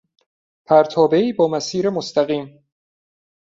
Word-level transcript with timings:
پرتابهای 0.65 1.33
با 1.33 1.47
مسیر 1.47 1.89
مستقیم 1.89 2.65